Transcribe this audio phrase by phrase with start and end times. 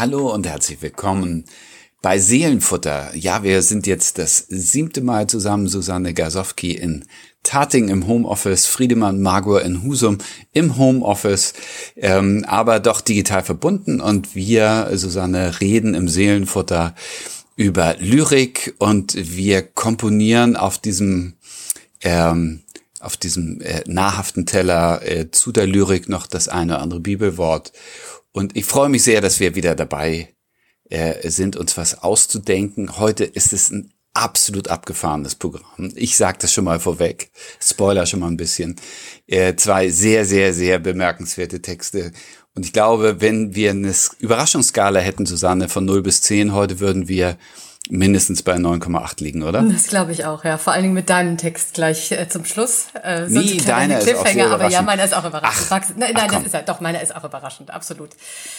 [0.00, 1.44] Hallo und herzlich willkommen
[2.00, 3.14] bei Seelenfutter.
[3.14, 7.04] Ja, wir sind jetzt das siebte Mal zusammen, Susanne Gasowski in
[7.42, 10.16] Tating im Homeoffice, Friedemann Margur in Husum
[10.54, 11.52] im Homeoffice,
[11.96, 16.94] ähm, aber doch digital verbunden und wir, Susanne, reden im Seelenfutter
[17.56, 21.34] über Lyrik und wir komponieren auf diesem
[22.00, 22.62] ähm,
[23.00, 27.72] auf diesem äh, nahrhaften Teller äh, zu der Lyrik noch das eine oder andere Bibelwort.
[28.32, 30.34] Und ich freue mich sehr, dass wir wieder dabei
[30.88, 32.98] äh, sind, uns was auszudenken.
[32.98, 35.92] Heute ist es ein absolut abgefahrenes Programm.
[35.94, 37.30] Ich sage das schon mal vorweg,
[37.60, 38.76] Spoiler schon mal ein bisschen.
[39.26, 42.12] Äh, zwei sehr, sehr, sehr bemerkenswerte Texte.
[42.54, 47.08] Und ich glaube, wenn wir eine Überraschungsskala hätten, Susanne, von 0 bis 10, heute würden
[47.08, 47.38] wir
[47.90, 49.62] mindestens bei 9,8 liegen, oder?
[49.62, 50.58] Das glaube ich auch, ja.
[50.58, 52.86] Vor allen Dingen mit deinem Text gleich äh, zum Schluss.
[53.02, 55.66] Äh, nee, deiner ist auch sehr aber ja, meiner ist auch überraschend.
[55.70, 58.10] Ach, nein, nein, ach, das ist ja, doch, meiner ist auch überraschend, absolut.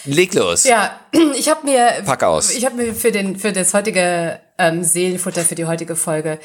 [0.05, 0.65] Leg los.
[0.65, 0.99] Ja,
[1.37, 2.51] ich habe mir, Pack aus.
[2.51, 6.39] Ich habe mir für den für das heutige ähm, Seelenfutter für die heutige Folge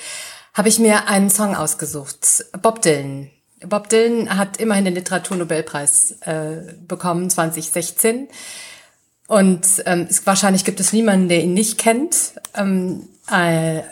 [0.57, 2.47] habe ich mir einen Song ausgesucht.
[2.63, 3.31] Bob Dylan.
[3.61, 8.29] Bob Dylan hat immerhin den Literaturnobelpreis äh, bekommen 2016
[9.29, 12.33] und ähm, es, wahrscheinlich gibt es niemanden, der ihn nicht kennt.
[12.55, 13.83] Ähm, äh,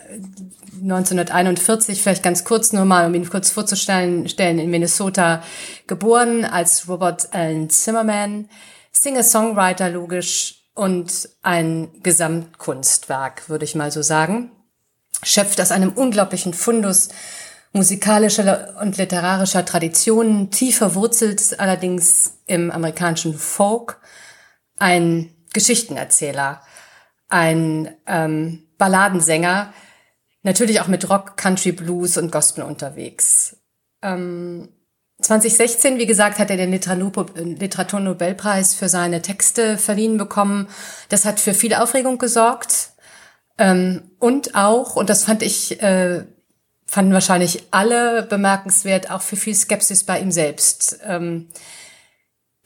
[0.83, 5.43] 1941, vielleicht ganz kurz nur mal, um ihn kurz vorzustellen, stellen in Minnesota
[5.87, 8.49] geboren als Robert Allen Zimmerman,
[8.93, 14.51] Singer-Songwriter logisch und ein Gesamtkunstwerk, würde ich mal so sagen.
[15.23, 17.09] Schöpft aus einem unglaublichen Fundus
[17.73, 23.99] musikalischer und literarischer Traditionen, tief verwurzelt allerdings im amerikanischen Folk
[24.85, 26.61] ein Geschichtenerzähler,
[27.31, 29.73] ein ähm, Balladensänger,
[30.43, 33.57] natürlich auch mit Rock, Country, Blues und Gospel unterwegs.
[34.03, 34.69] Ähm,
[35.23, 40.69] 2016, wie gesagt, hat er den Literaturnobelpreis für seine Texte verliehen bekommen.
[41.09, 42.91] Das hat für viel Aufregung gesorgt.
[43.57, 46.27] Ähm, und auch, und das fand ich, äh,
[46.85, 50.99] fanden wahrscheinlich alle bemerkenswert, auch für viel Skepsis bei ihm selbst.
[51.07, 51.49] Ähm,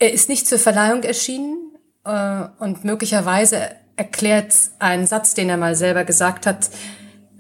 [0.01, 1.68] er ist nicht zur Verleihung erschienen,
[2.05, 6.71] äh, und möglicherweise erklärt ein Satz, den er mal selber gesagt hat,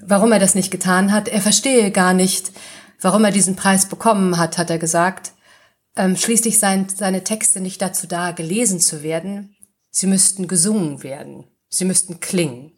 [0.02, 1.28] warum er das nicht getan hat.
[1.28, 2.52] Er verstehe gar nicht,
[3.00, 5.32] warum er diesen Preis bekommen hat, hat er gesagt.
[5.96, 9.56] Ähm, schließlich seien seine Texte nicht dazu da, gelesen zu werden.
[9.90, 11.46] Sie müssten gesungen werden.
[11.68, 12.72] Sie müssten klingen.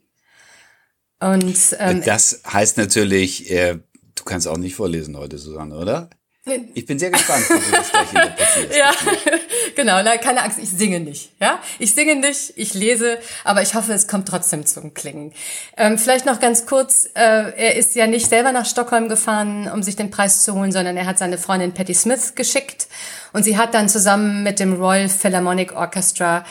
[1.20, 3.78] Und ähm, das heißt natürlich, äh,
[4.14, 6.10] du kannst auch nicht vorlesen heute, Susanne, oder?
[6.74, 8.76] Ich bin sehr gespannt, wie du das gleich interpretierst.
[8.76, 8.92] ja,
[9.80, 10.02] genau.
[10.02, 11.32] Na, keine Angst, ich singe nicht.
[11.40, 15.32] Ja, ich singe nicht, ich lese, aber ich hoffe, es kommt trotzdem zum Klingen.
[15.76, 19.82] Ähm, vielleicht noch ganz kurz: äh, Er ist ja nicht selber nach Stockholm gefahren, um
[19.82, 22.88] sich den Preis zu holen, sondern er hat seine Freundin Patti Smith geschickt
[23.32, 26.44] und sie hat dann zusammen mit dem Royal Philharmonic Orchestra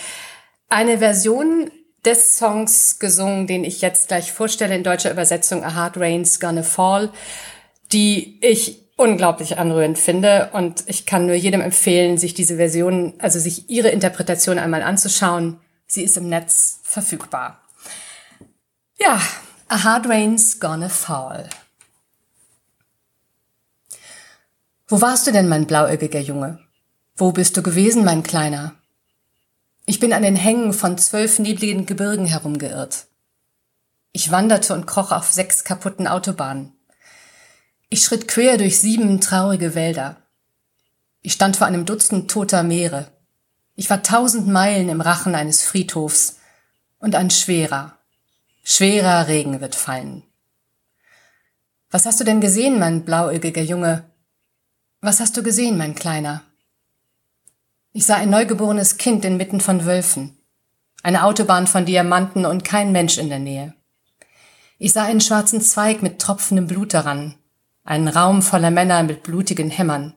[0.70, 1.72] eine Version
[2.06, 6.64] des Songs gesungen, den ich jetzt gleich vorstelle in deutscher Übersetzung: A Hard Rain's Gonna
[6.64, 7.12] Fall,
[7.92, 10.50] die ich unglaublich anrührend finde.
[10.52, 15.60] Und ich kann nur jedem empfehlen, sich diese Version, also sich ihre Interpretation einmal anzuschauen.
[15.88, 17.62] Sie ist im Netz verfügbar.
[19.00, 19.22] Ja,
[19.70, 21.50] A Hard Rain's Gonna Fall.
[24.88, 26.60] Wo warst du denn, mein blauäugiger Junge?
[27.16, 28.74] Wo bist du gewesen, mein Kleiner?
[29.86, 33.06] Ich bin an den Hängen von zwölf nebligen Gebirgen herumgeirrt.
[34.12, 36.74] Ich wanderte und kroch auf sechs kaputten Autobahnen.
[37.92, 40.18] Ich schritt quer durch sieben traurige Wälder.
[41.22, 43.12] Ich stand vor einem Dutzend toter Meere.
[43.76, 46.38] Ich war tausend Meilen im Rachen eines Friedhofs
[47.00, 47.98] und ein schwerer,
[48.64, 50.22] schwerer Regen wird fallen.
[51.90, 54.06] Was hast du denn gesehen, mein blauäugiger Junge?
[55.02, 56.44] Was hast du gesehen, mein Kleiner?
[57.92, 60.38] Ich sah ein neugeborenes Kind inmitten von Wölfen,
[61.02, 63.74] eine Autobahn von Diamanten und kein Mensch in der Nähe.
[64.78, 67.39] Ich sah einen schwarzen Zweig mit tropfendem Blut daran,
[67.90, 70.14] einen Raum voller Männer mit blutigen Hämmern.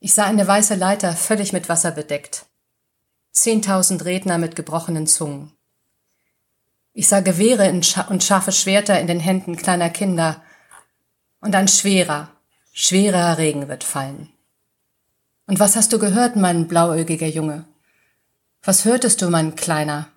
[0.00, 2.46] Ich sah eine weiße Leiter völlig mit Wasser bedeckt.
[3.30, 5.52] Zehntausend Redner mit gebrochenen Zungen.
[6.94, 10.42] Ich sah Gewehre und scharfe Schwerter in den Händen kleiner Kinder.
[11.40, 12.30] Und ein schwerer,
[12.72, 14.30] schwerer Regen wird fallen.
[15.46, 17.66] Und was hast du gehört, mein blauäugiger Junge?
[18.62, 20.08] Was hörtest du, mein Kleiner?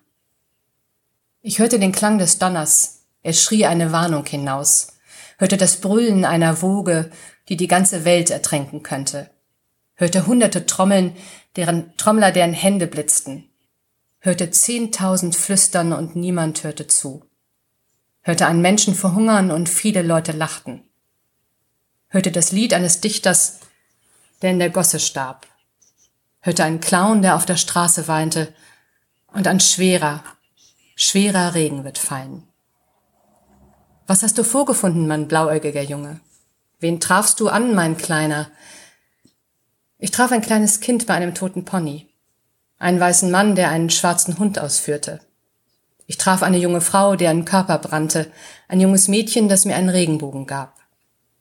[1.42, 3.02] Ich hörte den Klang des Donners.
[3.22, 4.95] Er schrie eine Warnung hinaus
[5.38, 7.10] hörte das Brüllen einer Woge,
[7.48, 9.30] die die ganze Welt ertränken könnte,
[9.94, 11.16] hörte hunderte Trommeln,
[11.56, 13.48] deren Trommler deren Hände blitzten,
[14.18, 17.24] hörte zehntausend Flüstern und niemand hörte zu,
[18.22, 20.82] hörte einen Menschen verhungern und viele Leute lachten,
[22.08, 23.60] hörte das Lied eines Dichters,
[24.42, 25.46] der in der Gosse starb,
[26.40, 28.52] hörte einen Clown, der auf der Straße weinte,
[29.28, 30.24] Und ein schwerer,
[30.94, 32.48] schwerer Regen wird fallen.
[34.06, 36.20] Was hast du vorgefunden, mein blauäugiger Junge?
[36.78, 38.48] Wen trafst du an, mein Kleiner?
[39.98, 42.06] Ich traf ein kleines Kind bei einem toten Pony,
[42.78, 45.20] einen weißen Mann, der einen schwarzen Hund ausführte.
[46.06, 48.30] Ich traf eine junge Frau, deren Körper brannte,
[48.68, 50.76] ein junges Mädchen, das mir einen Regenbogen gab.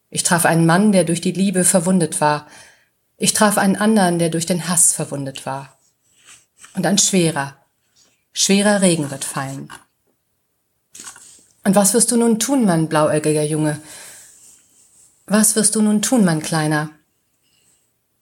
[0.10, 2.48] Ich traf einen Mann, der durch die Liebe verwundet war.
[3.18, 5.78] Ich traf einen anderen, der durch den Hass verwundet war.
[6.74, 7.58] Und ein schwerer,
[8.34, 9.70] schwerer Regen wird fallen.
[11.66, 13.82] Und was wirst du nun tun, mein blauäugiger Junge?
[15.26, 16.92] Was wirst du nun tun, mein Kleiner?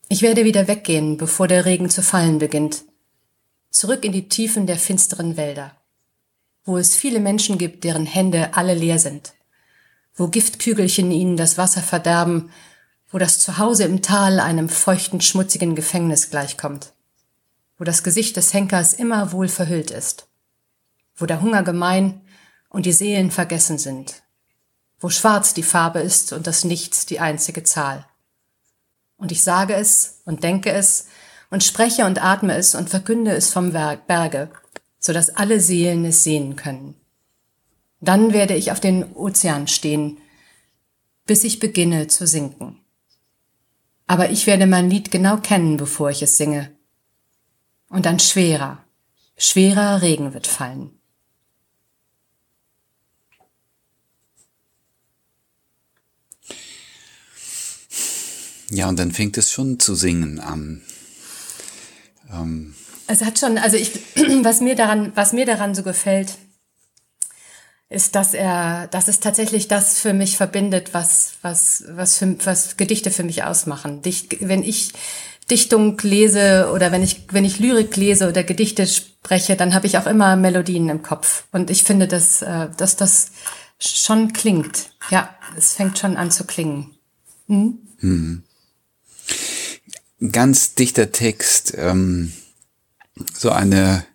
[0.07, 2.85] Ich werde wieder weggehen, bevor der Regen zu fallen beginnt.
[3.69, 5.75] Zurück in die Tiefen der finsteren Wälder,
[6.63, 9.33] wo es viele Menschen gibt, deren Hände alle leer sind,
[10.15, 12.49] wo Giftkügelchen ihnen das Wasser verderben,
[13.09, 16.93] wo das Zuhause im Tal einem feuchten, schmutzigen Gefängnis gleichkommt,
[17.77, 20.27] wo das Gesicht des Henkers immer wohl verhüllt ist,
[21.17, 22.21] wo der Hunger gemein
[22.73, 24.23] und die Seelen vergessen sind,
[24.99, 28.05] wo schwarz die Farbe ist und das Nichts die einzige Zahl.
[29.15, 31.05] Und ich sage es und denke es
[31.49, 34.49] und spreche und atme es und verkünde es vom Berge,
[34.99, 36.95] so dass alle Seelen es sehen können.
[38.01, 40.17] Dann werde ich auf den Ozean stehen,
[41.25, 42.81] bis ich beginne zu sinken.
[44.07, 46.75] Aber ich werde mein Lied genau kennen, bevor ich es singe.
[47.87, 48.83] Und ein schwerer,
[49.37, 50.99] schwerer Regen wird fallen.
[58.73, 60.81] Ja, und dann fängt es schon zu singen an.
[62.31, 62.73] Ähm.
[63.05, 63.91] Es hat schon, also ich,
[64.41, 66.33] was mir daran, was mir daran so gefällt,
[67.89, 72.75] ist, dass er, dass es tatsächlich das für mich verbindet, was, was, was, für, was
[72.75, 74.01] Gedichte für mich ausmachen.
[74.01, 74.93] Dicht, wenn ich
[75.51, 79.99] Dichtung lese oder wenn ich, wenn ich Lyrik lese oder Gedichte spreche, dann habe ich
[79.99, 81.43] auch immer Melodien im Kopf.
[81.51, 83.33] Und ich finde, dass, äh, dass das
[83.77, 84.89] schon klingt.
[85.11, 86.95] Ja, es fängt schon an zu klingen.
[87.47, 87.77] Hm?
[90.31, 92.31] Ganz dichter Text, ähm,
[93.33, 94.05] so eine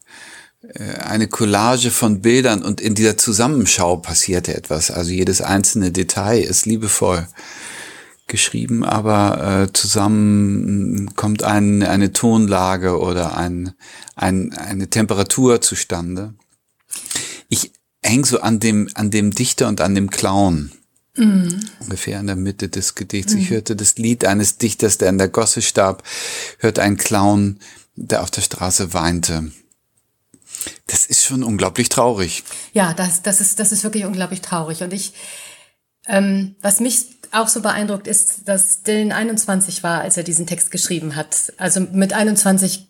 [0.75, 4.91] äh, eine Collage von Bildern und in dieser Zusammenschau passierte etwas.
[4.91, 7.27] Also jedes einzelne Detail ist liebevoll
[8.27, 13.73] geschrieben, aber äh, zusammen kommt ein, eine Tonlage oder ein,
[14.17, 16.35] ein, eine Temperatur zustande.
[17.49, 17.73] Ich
[18.03, 20.73] häng so an dem, an dem Dichter und an dem Clown.
[21.19, 21.61] Mhm.
[21.81, 23.35] Ungefähr in der Mitte des Gedichts.
[23.35, 23.41] Mhm.
[23.41, 26.03] Ich hörte das Lied eines Dichters, der in der Gosse starb,
[26.59, 27.59] hörte einen Clown,
[27.97, 29.51] der auf der Straße weinte.
[30.87, 32.45] Das ist schon unglaublich traurig.
[32.73, 34.83] Ja, das, das, ist, das ist wirklich unglaublich traurig.
[34.83, 35.13] Und ich,
[36.07, 40.71] ähm, was mich auch so beeindruckt, ist, dass Dylan 21 war, als er diesen Text
[40.71, 41.53] geschrieben hat.
[41.59, 42.89] Also mit 21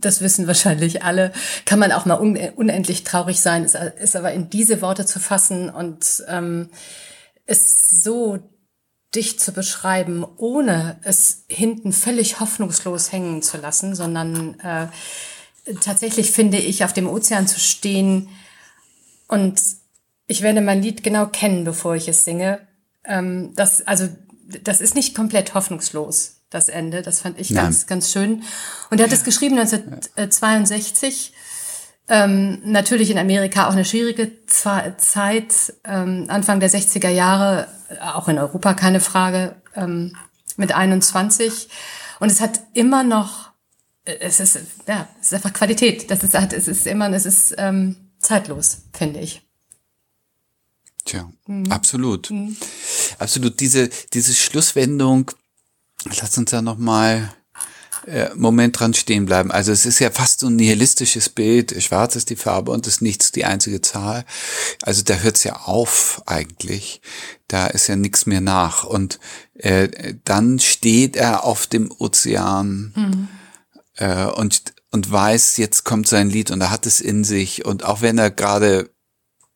[0.00, 1.32] das wissen wahrscheinlich alle,
[1.66, 5.68] kann man auch mal unendlich traurig sein, ist, ist aber in diese Worte zu fassen
[5.68, 6.70] und ähm,
[7.50, 8.38] es so
[9.14, 14.86] dicht zu beschreiben, ohne es hinten völlig hoffnungslos hängen zu lassen, sondern äh,
[15.80, 18.28] tatsächlich finde ich, auf dem Ozean zu stehen
[19.26, 19.60] und
[20.28, 22.60] ich werde mein Lied genau kennen, bevor ich es singe.
[23.04, 24.08] Ähm, das, also,
[24.62, 27.02] das ist nicht komplett hoffnungslos, das Ende.
[27.02, 27.64] Das fand ich Nein.
[27.64, 28.44] ganz, ganz schön.
[28.90, 31.32] Und er hat es geschrieben 1962
[32.10, 38.28] ähm, natürlich in Amerika auch eine schwierige Zeit, ähm, Anfang der 60er Jahre, äh, auch
[38.28, 40.16] in Europa keine Frage, ähm,
[40.56, 41.68] mit 21.
[42.18, 43.52] Und es hat immer noch,
[44.04, 44.58] äh, es ist,
[44.88, 46.10] ja, es ist einfach Qualität.
[46.10, 49.42] Das ist, es ist immer, es ist ähm, zeitlos, finde ich.
[51.04, 51.70] Tja, mhm.
[51.70, 52.28] absolut.
[52.30, 52.56] Mhm.
[53.20, 53.60] Absolut.
[53.60, 55.30] Diese, diese Schlusswendung,
[56.04, 57.32] lass uns da nochmal
[58.34, 59.50] Moment dran stehen bleiben.
[59.50, 61.80] Also es ist ja fast so ein nihilistisches Bild.
[61.82, 64.24] Schwarz ist die Farbe und das Nichts die einzige Zahl.
[64.82, 67.00] Also da hört es ja auf eigentlich.
[67.48, 68.84] Da ist ja nichts mehr nach.
[68.84, 69.20] Und
[69.54, 73.28] äh, dann steht er auf dem Ozean mhm.
[73.96, 77.64] äh, und, und weiß, jetzt kommt sein Lied und er hat es in sich.
[77.64, 78.90] Und auch wenn er gerade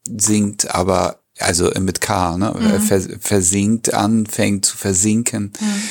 [0.05, 2.55] singt, aber also mit K, ne?
[2.57, 2.81] Mhm.
[2.81, 5.53] Vers versinkt, anfängt zu versinken.
[5.59, 5.83] Mhm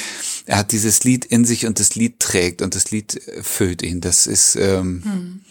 [0.45, 4.01] er hat dieses Lied in sich und das Lied trägt und das Lied füllt ihn.
[4.01, 5.45] Das ist ähm, hm.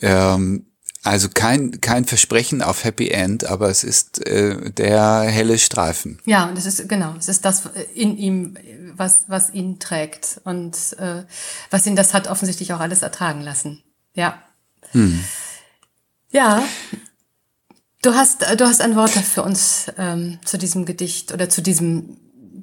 [0.00, 0.66] ähm,
[1.02, 6.18] also kein kein Versprechen auf Happy End, aber es ist äh, der helle Streifen.
[6.26, 8.58] Ja, und es ist genau, es ist das in ihm,
[8.96, 11.24] was was ihn trägt und äh,
[11.70, 13.82] was ihn das hat offensichtlich auch alles ertragen lassen.
[14.14, 14.42] Ja.
[14.92, 15.24] Hm.
[16.30, 16.62] Ja.
[18.02, 22.16] Du hast, du hast ein Wort für uns ähm, zu diesem Gedicht oder zu diesem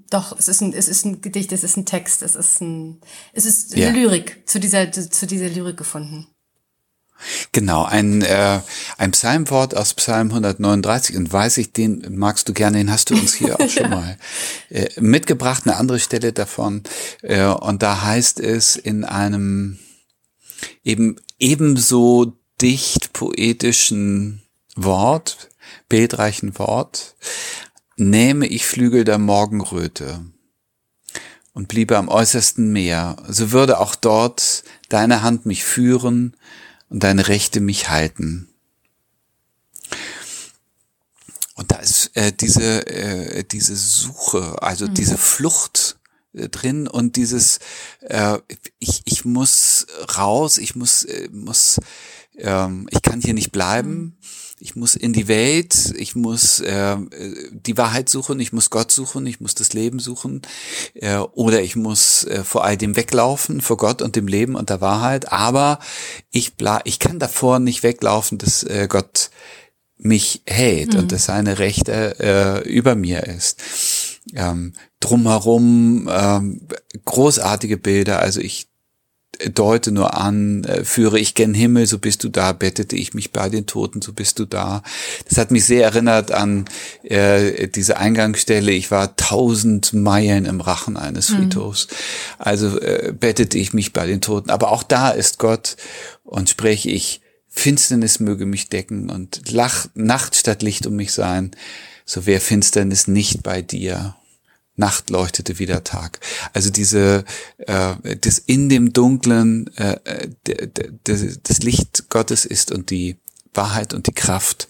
[0.10, 3.02] doch, es ist ein, es ist ein Gedicht, es ist ein Text, es ist ein,
[3.34, 3.90] es ist eine ja.
[3.92, 6.28] Lyrik, zu dieser, zu dieser Lyrik gefunden.
[7.52, 8.62] Genau, ein, äh,
[8.98, 13.16] ein Psalmwort aus Psalm 139 und weiß ich, den magst du gerne, den hast du
[13.16, 14.18] uns hier auch schon mal
[14.70, 16.84] äh, mitgebracht, eine andere Stelle davon.
[17.24, 19.80] Äh, und da heißt es in einem
[20.84, 24.44] eben ebenso dicht poetischen
[24.76, 25.50] Wort,
[25.90, 27.16] bildreichen Wort,
[27.98, 30.26] nähme ich Flügel der Morgenröte
[31.54, 36.38] und bliebe am äußersten Meer, so würde auch dort deine Hand mich führen
[36.90, 38.50] und deine Rechte mich halten.
[41.56, 44.94] Und da ist äh, diese, äh, diese Suche, also mhm.
[44.94, 45.98] diese Flucht
[46.34, 47.58] äh, drin und dieses,
[48.02, 48.38] äh,
[48.78, 51.80] ich, ich muss raus, ich muss, äh, muss,
[52.38, 53.90] ähm, ich kann hier nicht bleiben.
[53.90, 54.18] Mhm
[54.60, 56.98] ich muss in die Welt, ich muss äh,
[57.52, 60.42] die Wahrheit suchen, ich muss Gott suchen, ich muss das Leben suchen
[60.96, 64.70] äh, oder ich muss äh, vor all dem weglaufen, vor Gott und dem Leben und
[64.70, 65.32] der Wahrheit.
[65.32, 65.80] Aber
[66.32, 69.30] ich, bla ich kann davor nicht weglaufen, dass äh, Gott
[69.98, 71.00] mich hält mhm.
[71.00, 73.62] und dass seine Rechte äh, über mir ist.
[74.34, 76.68] Ähm, drumherum ähm,
[77.06, 78.20] großartige Bilder.
[78.20, 78.68] Also ich
[79.54, 83.32] deute nur an, äh, führe ich gen Himmel, so bist du da, bettete ich mich
[83.32, 84.84] bei den Toten, so bist du da.
[85.28, 86.66] Das hat mich sehr erinnert an
[87.04, 91.38] äh, diese Eingangsstelle, ich war tausend Meilen im Rachen eines mhm.
[91.38, 91.88] Friedhofs.
[91.88, 91.96] Mhm.
[92.40, 94.50] Also äh, bettete ich mich bei den Toten.
[94.50, 95.78] Aber auch da ist Gott
[96.24, 101.52] und spreche ich, Finsternis möge mich decken und Lach, Nacht statt Licht um mich sein,
[102.06, 104.16] so wäre Finsternis nicht bei dir.
[104.78, 106.20] Nacht leuchtete wieder Tag.
[106.54, 107.26] Also diese,
[107.58, 110.30] äh, das in dem Dunklen äh,
[111.04, 113.18] das Licht Gottes ist und die
[113.54, 114.70] Wahrheit und die Kraft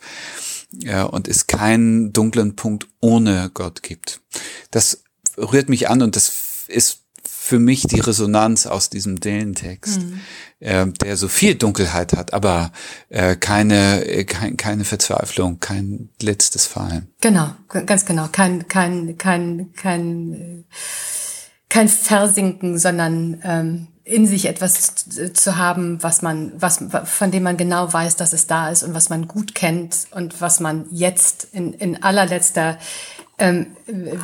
[0.83, 4.21] äh, und es keinen dunklen Punkt ohne Gott gibt.
[4.71, 5.03] Das
[5.37, 6.31] rührt mich an und das
[6.67, 7.01] ist
[7.47, 10.19] für mich die Resonanz aus diesem Dylan-Text, mhm.
[10.59, 12.71] äh, der so viel Dunkelheit hat, aber
[13.09, 17.07] äh, keine, äh, kein, keine Verzweiflung, kein letztes Fallen.
[17.21, 18.27] Genau, ganz genau.
[18.31, 20.65] Kein, kein, kein, kein,
[21.69, 27.55] kein Versinken, sondern ähm, in sich etwas zu haben, was man, was, von dem man
[27.55, 31.47] genau weiß, dass es da ist und was man gut kennt und was man jetzt
[31.53, 32.77] in, in allerletzter,
[33.37, 33.67] ähm,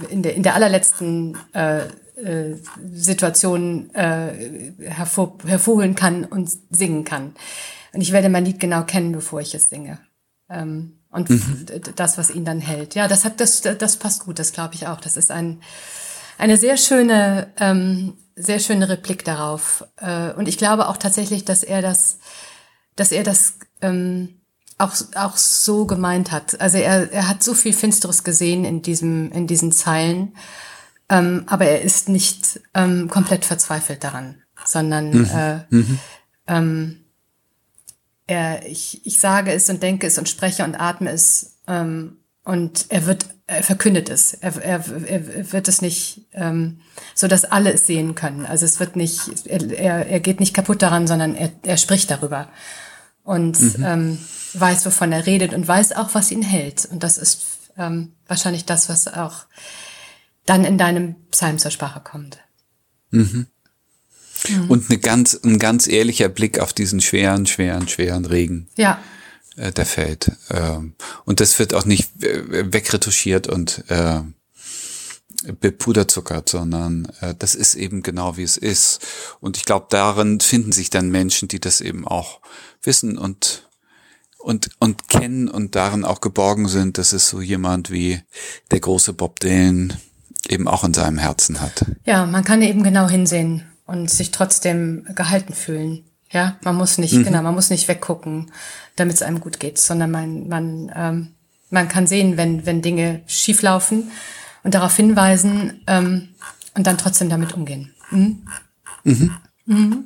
[0.09, 1.83] in der, in der allerletzten äh,
[2.15, 2.55] äh,
[2.91, 7.33] Situationen äh, hervor, hervorholen kann und singen kann.
[7.93, 9.99] Und ich werde mein Lied genau kennen, bevor ich es singe.
[10.49, 11.65] Ähm, und mhm.
[11.95, 12.95] das, was ihn dann hält.
[12.95, 14.99] Ja, das hat, das, das passt gut, das glaube ich auch.
[14.99, 15.61] Das ist ein,
[16.37, 19.85] eine sehr schöne, ähm, sehr schöne Replik darauf.
[19.97, 22.17] Äh, und ich glaube auch tatsächlich, dass er das,
[22.95, 24.41] dass er das ähm,
[24.79, 26.59] auch, auch so gemeint hat.
[26.59, 30.35] Also er, er hat so viel Finsteres gesehen in diesem, in diesen Zeilen.
[31.09, 35.29] Ähm, aber er ist nicht ähm, komplett verzweifelt daran, sondern mhm.
[35.33, 35.99] Äh, mhm.
[36.47, 36.99] Ähm,
[38.27, 42.85] er, ich, ich sage es und denke es und spreche und atme es ähm, und
[42.89, 44.33] er wird, er verkündet es.
[44.33, 46.81] Er, er, er wird es nicht, ähm,
[47.15, 48.45] so dass alle es sehen können.
[48.45, 52.49] Also es wird nicht, er, er geht nicht kaputt daran, sondern er, er spricht darüber
[53.23, 53.83] und mhm.
[53.85, 54.17] ähm,
[54.53, 56.85] weiß, wovon er redet und weiß auch, was ihn hält.
[56.85, 57.45] Und das ist
[57.77, 59.45] ähm, wahrscheinlich das, was auch
[60.45, 62.39] dann in deinem Psalm zur Sprache kommt.
[63.11, 63.47] Mhm.
[64.49, 64.69] Mhm.
[64.69, 68.67] Und eine ganz, ein ganz ehrlicher Blick auf diesen schweren, schweren, schweren Regen.
[68.75, 69.01] Ja.
[69.55, 70.31] Äh, der fällt.
[70.49, 70.95] Ähm,
[71.25, 74.21] und das wird auch nicht wegretuschiert und äh,
[75.59, 78.99] bepuderzuckert, sondern äh, das ist eben genau wie es ist.
[79.39, 82.39] Und ich glaube, darin finden sich dann Menschen, die das eben auch
[82.81, 83.69] wissen und
[84.37, 88.21] und und kennen und darin auch geborgen sind, dass es so jemand wie
[88.71, 89.93] der große Bob Dylan
[90.47, 91.85] eben auch in seinem Herzen hat.
[92.05, 96.03] Ja, man kann eben genau hinsehen und sich trotzdem gehalten fühlen.
[96.31, 97.23] Ja, man muss nicht, mhm.
[97.23, 98.51] genau, man muss nicht weggucken,
[98.95, 101.27] damit es einem gut geht, sondern man, man, ähm,
[101.69, 104.11] man kann sehen, wenn, wenn Dinge schieflaufen
[104.63, 106.29] und darauf hinweisen ähm,
[106.73, 107.93] und dann trotzdem damit umgehen.
[108.09, 108.47] Mhm.
[109.03, 109.35] Mhm.
[109.65, 110.05] Mhm.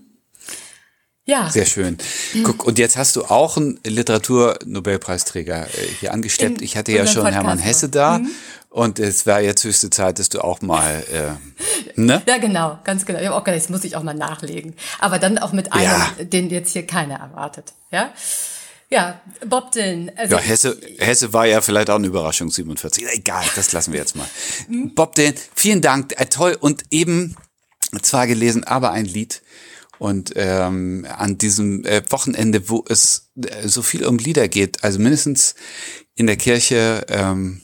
[1.27, 1.50] Ja.
[1.50, 1.98] Sehr schön.
[2.44, 6.60] Guck, und jetzt hast du auch einen Literaturnobelpreisträger äh, hier angesteppt.
[6.60, 8.20] In ich hatte ja schon Podcast Hermann Hesse da.
[8.20, 8.29] Mhm.
[8.78, 12.22] Und es war jetzt höchste Zeit, dass du auch mal, äh, ne?
[12.28, 13.20] Ja, genau, ganz genau.
[13.20, 14.76] Ich habe auch gedacht, das muss ich auch mal nachlegen.
[15.00, 16.12] Aber dann auch mit einem, ja.
[16.20, 17.74] den jetzt hier keiner erwartet.
[17.90, 18.14] Ja.
[18.92, 20.12] Ja, Bob Dylan.
[20.16, 23.04] Also ja, Hesse, Hesse war ja vielleicht auch eine Überraschung, 47.
[23.14, 24.28] Egal, das lassen wir jetzt mal.
[24.68, 24.94] Mhm.
[24.94, 26.56] Bob Dylan, vielen Dank, äh, toll.
[26.60, 27.36] Und eben
[28.04, 29.42] zwar gelesen, aber ein Lied.
[29.98, 35.00] Und ähm, an diesem äh, Wochenende, wo es äh, so viel um Lieder geht, also
[35.00, 35.56] mindestens
[36.14, 37.64] in der Kirche, ähm,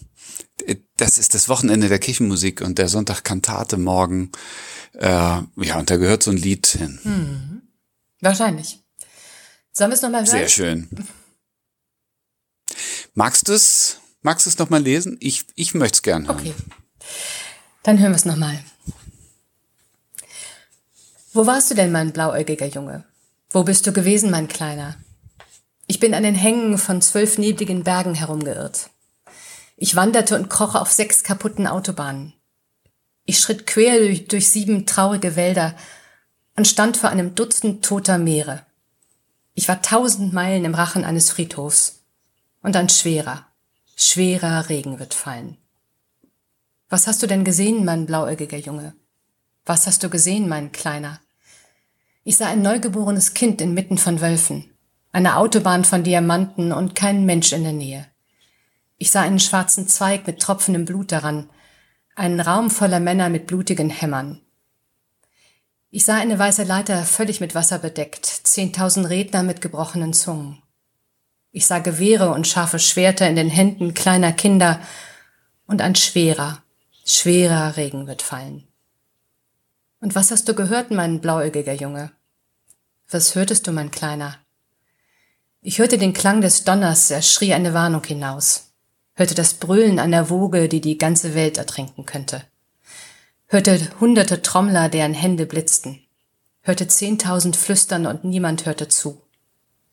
[0.97, 4.31] das ist das Wochenende der Kirchenmusik und der Sonntag Kantate morgen.
[4.93, 6.99] Äh, ja, und da gehört so ein Lied hin.
[7.03, 7.61] Hm.
[8.21, 8.79] Wahrscheinlich.
[9.71, 10.31] Sollen wir es nochmal hören?
[10.31, 10.89] Sehr schön.
[13.15, 15.17] Magst du es magst du's nochmal lesen?
[15.19, 16.39] Ich, ich möchte es gern hören.
[16.39, 16.53] Okay.
[17.83, 18.63] Dann hören wir es nochmal.
[21.33, 23.03] Wo warst du denn, mein blauäugiger Junge?
[23.51, 24.95] Wo bist du gewesen, mein Kleiner?
[25.87, 28.89] Ich bin an den Hängen von zwölf nebligen Bergen herumgeirrt.
[29.75, 32.33] Ich wanderte und kroch auf sechs kaputten Autobahnen.
[33.25, 35.75] Ich schritt quer durch, durch sieben traurige Wälder
[36.55, 38.65] und stand vor einem Dutzend toter Meere.
[39.53, 42.03] Ich war tausend Meilen im Rachen eines Friedhofs.
[42.61, 43.45] Und ein schwerer,
[43.95, 45.57] schwerer Regen wird fallen.
[46.89, 48.93] Was hast du denn gesehen, mein blauäugiger Junge?
[49.65, 51.19] Was hast du gesehen, mein Kleiner?
[52.23, 54.71] Ich sah ein neugeborenes Kind inmitten von Wölfen,
[55.11, 58.12] eine Autobahn von Diamanten und keinen Mensch in der Nähe.
[59.03, 61.49] Ich sah einen schwarzen Zweig mit tropfendem Blut daran,
[62.15, 64.39] einen Raum voller Männer mit blutigen Hämmern.
[65.89, 70.63] Ich sah eine weiße Leiter völlig mit Wasser bedeckt, zehntausend Redner mit gebrochenen Zungen.
[71.51, 74.79] Ich sah Gewehre und scharfe Schwerter in den Händen kleiner Kinder
[75.67, 76.63] und ein schwerer,
[77.03, 78.69] schwerer Regen wird fallen.
[79.99, 82.13] Und was hast du gehört, mein blauäugiger Junge?
[83.11, 84.37] Was hörtest du, mein Kleiner?
[85.59, 88.72] Ich hörte den Klang des Donners, er schrie eine Warnung hinaus,
[89.15, 92.43] hörte das Brüllen einer Woge, die die ganze Welt ertrinken könnte,
[93.47, 95.99] hörte hunderte Trommler, deren Hände blitzten,
[96.61, 99.23] hörte zehntausend flüstern und niemand hörte zu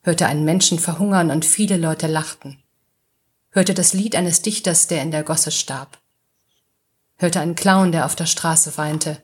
[0.03, 2.63] hörte einen Menschen verhungern und viele Leute lachten,
[3.51, 5.99] hörte das Lied eines Dichters, der in der Gosse starb,
[7.17, 9.23] hörte einen Clown, der auf der Straße weinte,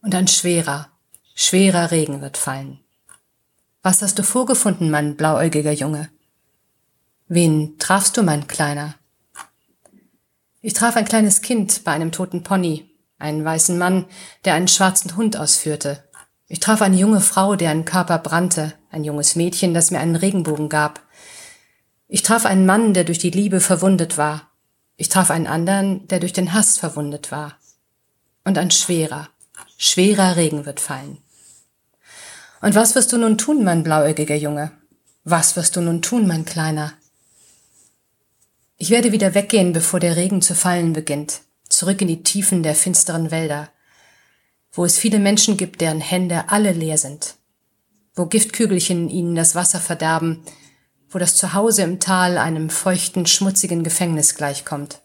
[0.00, 0.88] und ein schwerer,
[1.34, 2.78] schwerer Regen wird fallen.
[3.82, 6.08] Was hast du vorgefunden, mein blauäugiger Junge?
[7.26, 8.94] Wen trafst du, mein Kleiner?
[10.68, 14.04] Ich traf ein kleines Kind bei einem toten Pony, einen weißen Mann,
[14.44, 16.04] der einen schwarzen Hund ausführte,
[16.46, 20.68] ich traf eine junge Frau, deren Körper brannte, ein junges Mädchen, das mir einen Regenbogen
[20.68, 21.00] gab.
[22.06, 24.50] Ich traf einen Mann, der durch die Liebe verwundet war.
[24.96, 27.56] Ich traf einen anderen, der durch den Hass verwundet war.
[28.44, 29.30] Und ein schwerer,
[29.78, 31.16] schwerer Regen wird fallen.
[32.60, 34.72] Und was wirst du nun tun, mein blauäugiger Junge?
[35.24, 36.92] Was wirst du nun tun, mein Kleiner?
[38.78, 42.74] Ich werde wieder weggehen, bevor der Regen zu fallen beginnt, zurück in die Tiefen der
[42.74, 43.68] finsteren Wälder
[44.72, 47.34] wo es viele Menschen gibt, deren Hände alle leer sind,
[48.14, 50.44] wo Giftkügelchen ihnen das Wasser verderben,
[51.10, 55.00] wo das Zuhause im Tal einem feuchten, schmutzigen Gefängnis gleichkommt,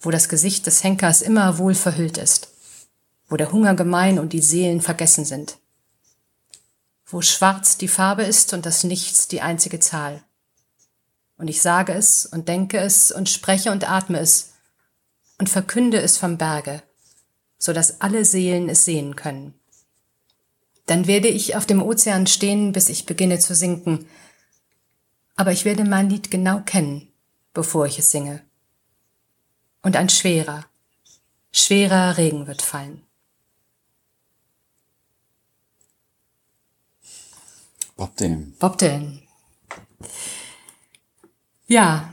[0.00, 2.48] wo das Gesicht des Henkers immer wohl verhüllt ist,
[3.28, 5.58] wo der Hunger gemein und die Seelen vergessen sind,
[7.06, 10.22] wo schwarz die Farbe ist und das Nichts die einzige Zahl.
[11.38, 14.54] Und ich sage es und denke es und spreche und atme es
[15.38, 16.82] und verkünde es vom Berge,
[17.58, 19.54] so dass alle Seelen es sehen können.
[20.86, 24.08] Dann werde ich auf dem Ozean stehen, bis ich beginne zu sinken,
[25.34, 27.12] aber ich werde mein Lied genau kennen,
[27.52, 28.42] bevor ich es singe.
[29.82, 30.64] Und ein schwerer,
[31.52, 33.02] schwerer Regen wird fallen.
[37.96, 38.54] Bob Dylan.
[38.58, 39.22] Bob Dylan.
[41.66, 42.12] Ja.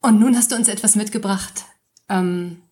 [0.00, 1.64] Und nun hast du uns etwas mitgebracht,
[2.08, 2.62] ähm,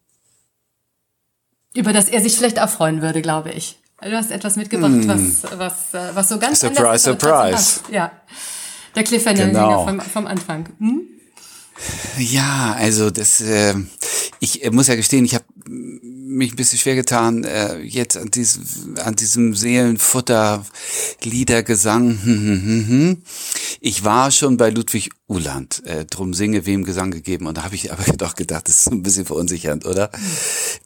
[1.75, 3.79] über das er sich vielleicht auch freuen würde, glaube ich.
[4.01, 5.09] Du hast etwas mitgebracht, mm.
[5.09, 7.81] was, was, äh, was so ganz Surprise, anders surprise.
[7.91, 8.13] Ja.
[8.95, 9.87] Der Cliffhanger genau.
[9.87, 10.69] vom, vom Anfang.
[10.79, 11.03] Hm?
[12.19, 13.75] Ja, also das, äh,
[14.41, 15.45] ich muss ja gestehen, ich habe
[16.37, 20.65] mich ein bisschen schwer getan, äh, jetzt an diesem, an diesem Seelenfutter
[21.23, 22.19] Liedergesang.
[22.23, 23.23] Hm, hm, hm, hm.
[23.81, 27.75] Ich war schon bei Ludwig Uhland, äh, drum singe wem Gesang gegeben und da habe
[27.75, 30.11] ich aber doch gedacht, das ist ein bisschen verunsichernd, oder?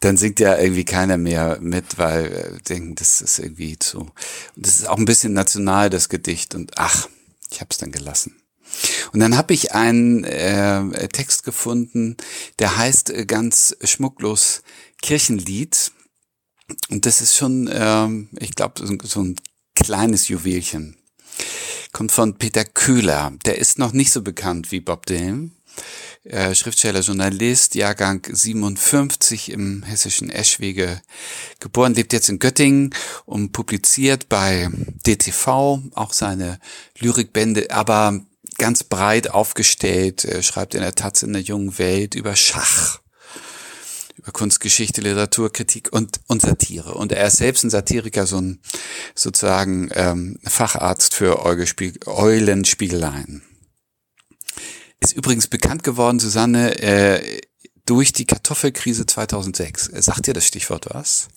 [0.01, 4.01] Dann singt ja irgendwie keiner mehr mit, weil äh, denken, das ist irgendwie zu.
[4.01, 4.13] Und
[4.57, 7.09] das ist auch ein bisschen national das Gedicht und ach,
[7.51, 8.37] ich habe es dann gelassen.
[9.13, 12.17] Und dann habe ich einen äh, Text gefunden,
[12.59, 14.63] der heißt äh, ganz schmucklos
[15.03, 15.93] Kirchenlied.
[16.89, 19.37] Und das ist schon, ähm, ich glaube, so, so ein
[19.75, 20.97] kleines Juwelchen.
[21.93, 23.33] Kommt von Peter Köhler.
[23.45, 25.53] Der ist noch nicht so bekannt wie Bob Dylan.
[26.25, 31.01] Äh, Schriftsteller, Journalist, Jahrgang 57 im hessischen Eschwege
[31.61, 34.69] geboren, lebt jetzt in Göttingen und publiziert bei
[35.07, 36.61] DTV auch seine
[36.99, 38.21] Lyrikbände, aber
[38.59, 43.00] ganz breit aufgestellt, er schreibt in der Taz in der jungen Welt über Schach
[44.21, 46.95] über Kunstgeschichte, Literaturkritik und, und Satire.
[46.95, 48.61] Und er ist selbst ein Satiriker, so ein
[49.15, 53.43] sozusagen ähm, Facharzt für Eulenspiegeleien.
[55.01, 57.41] Ist übrigens bekannt geworden, Susanne, äh,
[57.87, 59.91] durch die Kartoffelkrise 2006.
[59.95, 61.29] Sagt dir das Stichwort was?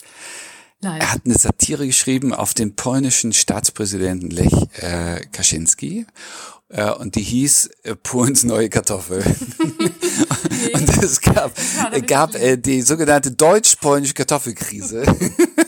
[0.83, 0.99] Nein.
[0.99, 6.05] Er hat eine Satire geschrieben auf den polnischen Staatspräsidenten Lech äh, Kaczynski
[6.67, 9.23] äh, und die hieß äh, Polens neue Kartoffel.
[10.73, 11.53] und es gab,
[12.05, 15.03] gab äh, die sogenannte deutsch-polnische Kartoffelkrise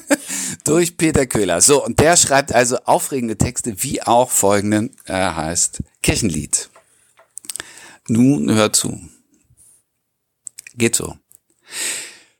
[0.63, 1.62] durch Peter Köhler.
[1.62, 6.69] So, und der schreibt also aufregende Texte, wie auch folgenden äh, heißt Kirchenlied.
[8.08, 8.99] Nun hör zu.
[10.75, 11.15] Geht so.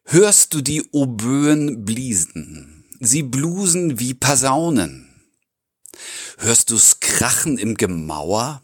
[0.08, 2.86] Hörst du die Oböen bliesen?
[3.00, 5.10] Sie blusen wie Pasaunen.
[6.38, 8.62] Hörst du's krachen im Gemauer?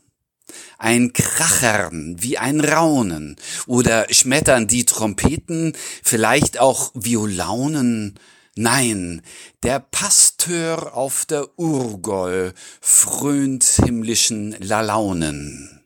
[0.77, 5.73] Ein Krachern wie ein Raunen oder schmettern die Trompeten,
[6.04, 8.19] vielleicht auch Violaunen?
[8.56, 9.23] Nein,
[9.63, 15.81] der Pasteur auf der Urgol frönt himmlischen Lalaunen.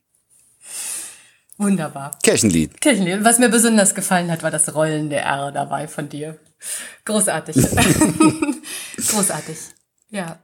[1.58, 2.18] Wunderbar.
[2.22, 2.82] Kirchenlied.
[2.82, 3.24] Kirchenlied.
[3.24, 6.38] Was mir besonders gefallen hat, war das rollende R dabei von dir.
[7.06, 7.56] Großartig.
[9.08, 9.58] Großartig.
[10.10, 10.40] Ja.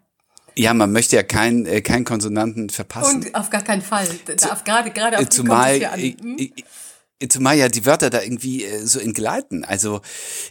[0.55, 3.23] Ja, man möchte ja keinen äh, keinen Konsonanten verpassen.
[3.23, 4.07] Und auf gar keinen Fall.
[4.37, 6.37] Darf gerade gerade auf die zumal, kommt es hier an.
[6.37, 6.53] Hm?
[7.21, 9.63] Äh, äh, zumal ja die Wörter da irgendwie äh, so entgleiten.
[9.65, 10.01] Also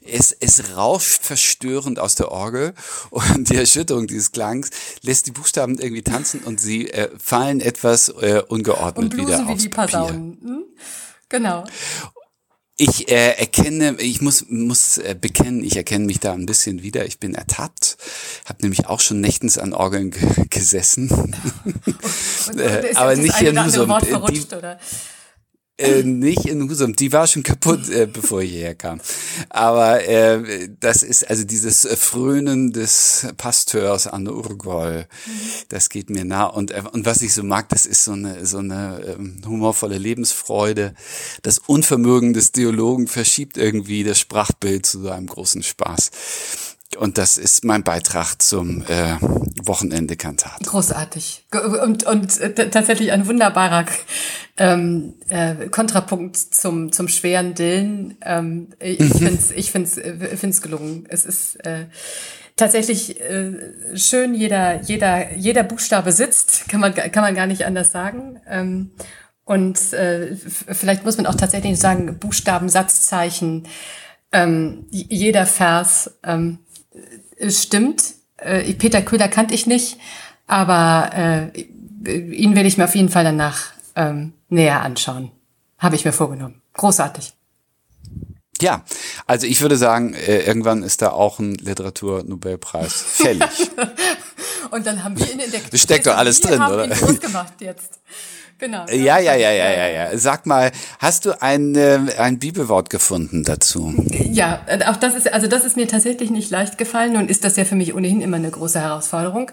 [0.06, 2.74] es, es rauscht verstörend aus der Orgel
[3.10, 4.70] und die Erschütterung dieses Klangs
[5.02, 9.52] lässt die Buchstaben irgendwie tanzen und sie äh, fallen etwas äh, ungeordnet Und wieder wie
[9.52, 10.08] aufs die Papier.
[10.08, 10.64] Hm?
[11.28, 11.64] Genau.
[12.82, 17.04] Ich äh, erkenne, ich muss muss äh, bekennen, ich erkenne mich da ein bisschen wieder.
[17.04, 17.98] Ich bin ertappt,
[18.46, 21.10] habe nämlich auch schon nächtens an Orgeln ge gesessen,
[22.48, 23.88] Und, Äh, ist aber nicht hier andere Husum.
[23.90, 24.80] Wort Äh, die- oder?
[25.80, 26.94] Äh, nicht in Husum.
[26.94, 29.00] Die war schon kaputt, äh, bevor ich hierher kam.
[29.48, 35.06] Aber äh, das ist also dieses Frönen des Pasteurs an Urgol.
[35.68, 36.44] Das geht mir nah.
[36.44, 39.98] Und äh, und was ich so mag, das ist so eine so eine ähm, humorvolle
[39.98, 40.94] Lebensfreude.
[41.42, 46.10] Das Unvermögen des Theologen verschiebt irgendwie das Sprachbild zu so einem großen Spaß.
[46.96, 49.16] Und das ist mein Beitrag zum äh,
[49.64, 50.66] Wochenende Kantat.
[50.66, 51.46] Großartig.
[51.84, 53.86] Und, und äh, tatsächlich ein wunderbarer
[54.56, 58.16] ähm, äh, Kontrapunkt zum, zum schweren Dillen.
[58.22, 61.06] Ähm, ich find's, ich find's, äh, find's gelungen.
[61.08, 61.86] Es ist äh,
[62.56, 67.92] tatsächlich äh, schön, jeder, jeder, jeder Buchstabe sitzt, kann man, kann man gar nicht anders
[67.92, 68.40] sagen.
[68.48, 68.90] Ähm,
[69.44, 73.68] und äh, vielleicht muss man auch tatsächlich sagen, Buchstaben, Satzzeichen,
[74.32, 76.69] ähm, jeder Vers ähm, es
[77.48, 78.14] stimmt.
[78.36, 79.98] Äh, Peter Köhler kannte ich nicht,
[80.46, 81.60] aber äh,
[82.10, 85.30] ihn werde ich mir auf jeden Fall danach ähm, näher anschauen.
[85.78, 86.62] Habe ich mir vorgenommen.
[86.74, 87.34] Großartig.
[88.60, 88.84] Ja,
[89.26, 93.70] also ich würde sagen, äh, irgendwann ist da auch ein Literaturnobelpreis fällig.
[94.70, 96.84] Und dann haben wir ihn in der Das steckt doch alles drin, haben oder?
[96.84, 98.00] Ihn groß gemacht jetzt.
[98.60, 98.84] Genau.
[98.90, 100.18] Ja, ja, ja, ja, ja, ja.
[100.18, 103.94] Sag mal, hast du ein, äh, ein Bibelwort gefunden dazu?
[104.30, 107.14] Ja, äh, auch das ist, also das ist mir tatsächlich nicht leicht gefallen.
[107.14, 109.50] Nun ist das ja für mich ohnehin immer eine große Herausforderung.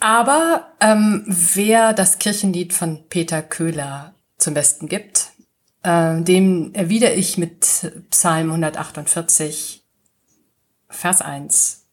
[0.00, 5.28] Aber ähm, wer das Kirchenlied von Peter Köhler zum Besten gibt,
[5.82, 9.84] äh, dem erwidere ich mit Psalm 148,
[10.88, 11.84] Vers 1.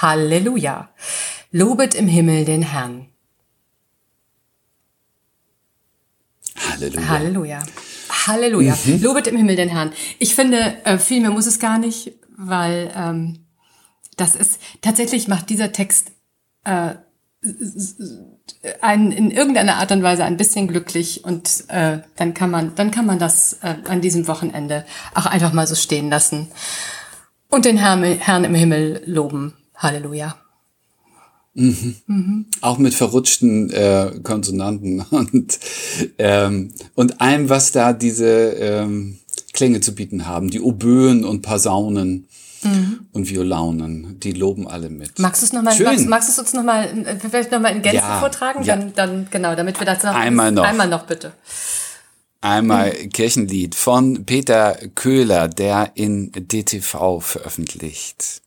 [0.00, 0.88] Halleluja.
[1.52, 3.08] Lobet im Himmel den Herrn.
[6.56, 7.08] Halleluja.
[7.08, 7.62] Halleluja.
[8.26, 8.78] Halleluja.
[9.00, 9.92] Lobet im Himmel den Herrn.
[10.18, 13.44] Ich finde, äh, viel mehr muss es gar nicht, weil ähm,
[14.16, 16.12] das ist tatsächlich macht dieser Text
[16.64, 16.94] äh,
[18.80, 22.90] einen in irgendeiner Art und Weise ein bisschen glücklich und äh, dann kann man dann
[22.90, 26.48] kann man das äh, an diesem Wochenende auch einfach mal so stehen lassen
[27.50, 29.54] und den Herrn, Herrn im Himmel loben.
[29.74, 30.36] Halleluja.
[32.62, 35.58] Auch mit verrutschten äh, Konsonanten und,
[36.18, 39.18] ähm, und allem, was da diese ähm,
[39.52, 40.50] Klänge zu bieten haben.
[40.50, 42.26] Die Oböen und Pasaunen
[43.12, 45.18] und Violaunen, die loben alle mit.
[45.18, 48.20] Magst du es nochmal, magst, magst du es uns nochmal, vielleicht nochmal in Gänze Ja,
[48.20, 48.62] vortragen?
[48.62, 48.76] ja.
[48.76, 50.62] Dann, dann, genau, damit wir das noch, Einmal noch.
[50.62, 51.32] einmal noch bitte.
[52.40, 58.42] Einmal Kirchenlied von Peter Köhler, der in DTV veröffentlicht.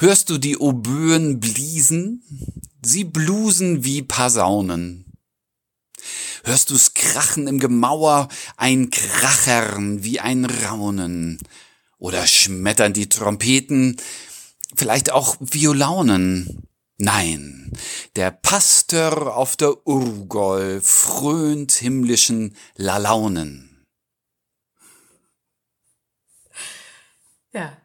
[0.00, 2.22] Hörst du die Oböen bliesen?
[2.82, 5.04] Sie blusen wie Pasaunen.
[6.42, 11.38] Hörst du's krachen im Gemauer, ein Krachern wie ein Raunen?
[11.98, 13.98] Oder schmettern die Trompeten,
[14.74, 16.66] vielleicht auch Violaunen?
[16.96, 17.70] Nein,
[18.16, 23.84] der Pastor auf der Urgol frönt himmlischen Lalaunen.
[27.52, 27.79] Ja.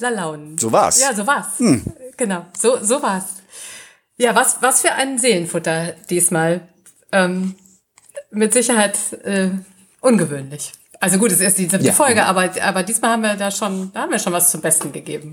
[0.00, 0.58] Lalaunen.
[0.58, 1.00] So war's.
[1.00, 1.46] Ja, so war's.
[2.16, 3.24] Genau, so, so war's.
[4.16, 6.68] Ja, was, was für ein Seelenfutter diesmal.
[7.12, 7.54] Ähm,
[8.30, 9.50] mit Sicherheit äh,
[10.00, 10.72] ungewöhnlich.
[11.00, 11.92] Also gut, es ist die siebte ja.
[11.92, 14.90] Folge, aber, aber diesmal haben wir da schon, da haben wir schon was zum Besten
[14.92, 15.32] gegeben.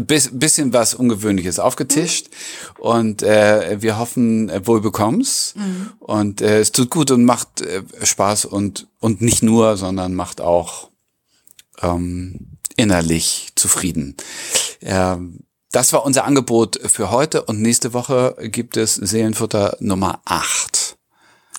[0.00, 2.82] Biss, bisschen was Ungewöhnliches aufgetischt mhm.
[2.82, 5.56] und äh, wir hoffen, äh, wohl bekommst.
[5.56, 5.92] Mhm.
[5.98, 10.40] Und äh, es tut gut und macht äh, Spaß und, und nicht nur, sondern macht
[10.40, 10.90] auch
[11.82, 14.16] ähm, innerlich zufrieden.
[14.80, 20.96] Ähm, das war unser Angebot für heute und nächste Woche gibt es Seelenfutter Nummer 8.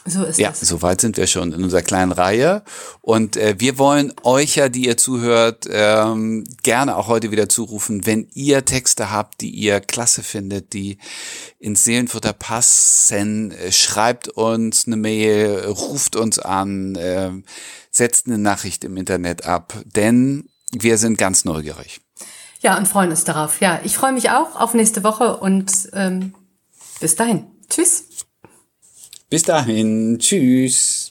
[0.06, 0.62] So ist ja, das.
[0.62, 2.64] so weit sind wir schon in unserer kleinen Reihe.
[3.02, 8.06] Und äh, wir wollen euch ja, die ihr zuhört, ähm, gerne auch heute wieder zurufen,
[8.06, 10.98] wenn ihr Texte habt, die ihr klasse findet, die
[11.60, 17.32] ins Seelenfutter passen, äh, schreibt uns eine Mail, ruft uns an, äh,
[17.92, 22.02] setzt eine Nachricht im Internet ab, denn wir sind ganz neugierig.
[22.62, 23.62] Ja, und freuen uns darauf.
[23.62, 26.34] Ja, ich freue mich auch auf nächste Woche und ähm,
[27.00, 27.48] bis dahin.
[27.70, 28.06] Tschüss.
[29.30, 30.18] Bis dahin.
[30.20, 31.09] Tschüss.